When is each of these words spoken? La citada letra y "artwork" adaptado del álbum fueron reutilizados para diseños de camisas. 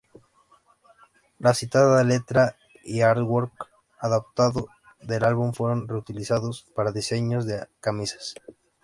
La 1.37 1.53
citada 1.53 2.03
letra 2.03 2.55
y 2.83 3.01
"artwork" 3.01 3.53
adaptado 3.99 4.65
del 5.01 5.23
álbum 5.23 5.53
fueron 5.53 5.87
reutilizados 5.87 6.65
para 6.73 6.91
diseños 6.91 7.45
de 7.45 7.67
camisas. 7.81 8.33